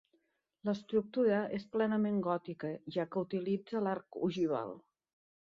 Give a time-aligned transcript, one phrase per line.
[0.69, 4.79] L'estructura és plenament gòtica, ja que utilitza l'arc ogival.